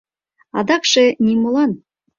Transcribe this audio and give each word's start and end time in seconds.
Адакше 0.59 1.03
нимолан. 1.25 1.71